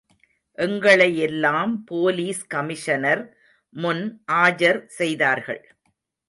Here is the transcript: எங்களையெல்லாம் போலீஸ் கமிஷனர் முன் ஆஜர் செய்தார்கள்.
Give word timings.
எங்களையெல்லாம் 0.57 1.73
போலீஸ் 1.85 2.41
கமிஷனர் 2.47 3.21
முன் 3.75 4.03
ஆஜர் 4.41 4.81
செய்தார்கள். 4.97 5.63